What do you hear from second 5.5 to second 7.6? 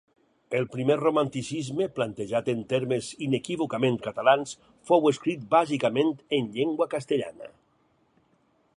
bàsicament en llengua castellana.